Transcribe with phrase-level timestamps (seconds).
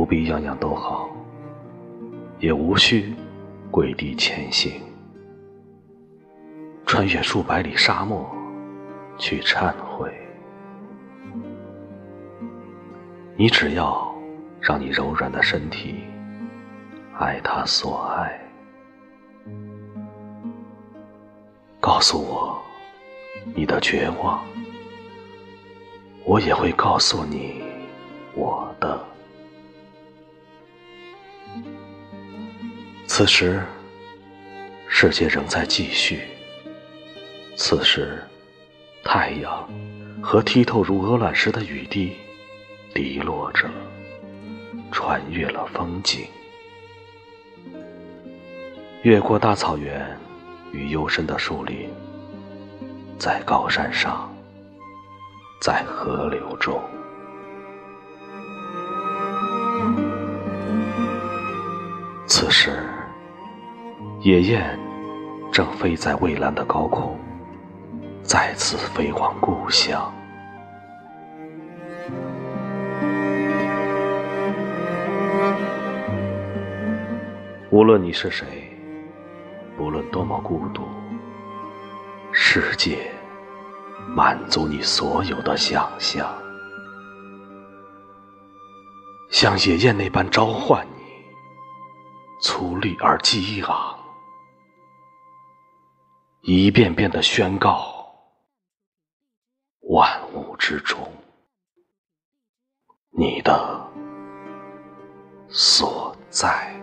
[0.00, 1.10] 不必样样都好，
[2.38, 3.14] 也无需
[3.70, 4.80] 跪地前行，
[6.86, 8.26] 穿越数百里沙漠
[9.18, 10.10] 去忏悔。
[13.36, 14.10] 你只要
[14.58, 15.96] 让你柔软的身体
[17.18, 18.40] 爱他所爱，
[21.78, 22.58] 告诉我
[23.54, 24.42] 你的绝望，
[26.24, 27.62] 我也会告诉你
[28.34, 29.09] 我的。
[33.20, 33.60] 此时，
[34.88, 36.22] 世界仍在继续。
[37.54, 38.18] 此时，
[39.04, 39.68] 太阳
[40.22, 42.16] 和剔透如鹅卵石的雨滴。
[42.94, 43.68] 滴落着，
[44.90, 46.26] 穿越了风景，
[49.02, 50.18] 越过大草原
[50.72, 51.90] 与幽深的树林，
[53.18, 54.34] 在高山上，
[55.60, 56.82] 在河流中。
[62.26, 62.82] 此时，
[64.22, 64.78] 野雁
[65.50, 67.18] 正飞在蔚蓝的高空，
[68.22, 70.12] 再次飞往故乡。
[77.70, 78.46] 无论你是谁，
[79.74, 80.82] 不论多么孤独，
[82.30, 83.10] 世界
[84.06, 86.30] 满足你所有的想象，
[89.30, 91.04] 像野雁那般召唤你，
[92.42, 93.98] 粗粝而激昂，
[96.42, 98.14] 一遍遍的宣告
[99.80, 100.98] 万物之中
[103.10, 103.86] 你的
[105.48, 106.80] 所在。